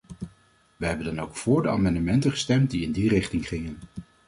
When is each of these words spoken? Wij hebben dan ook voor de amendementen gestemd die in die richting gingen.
Wij 0.77 0.87
hebben 0.89 1.05
dan 1.05 1.19
ook 1.19 1.35
voor 1.35 1.61
de 1.61 1.69
amendementen 1.69 2.31
gestemd 2.31 2.71
die 2.71 2.83
in 2.83 2.91
die 2.91 3.09
richting 3.09 3.47
gingen. 3.47 3.77